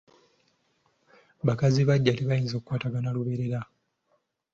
Bakazi 1.47 1.81
baggya 1.89 2.13
tebayinza 2.17 2.55
kukwatagana 2.57 3.13
lubeerera. 3.15 3.61